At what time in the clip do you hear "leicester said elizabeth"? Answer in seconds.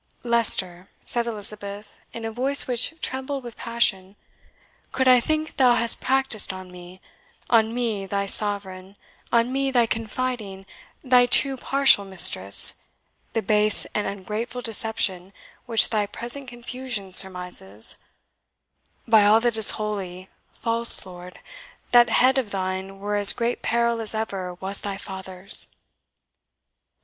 0.23-1.99